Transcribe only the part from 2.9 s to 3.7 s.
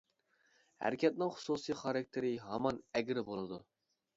ئەگرى بولىدۇ.